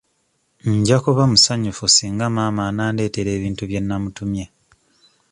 Nja 0.65 0.97
kuba 1.03 1.23
musanyufu 1.31 1.85
singa 1.95 2.27
maama 2.35 2.61
anandeetera 2.69 3.29
ebintu 3.37 3.63
bye 3.69 3.79
nnamutumye. 3.81 4.45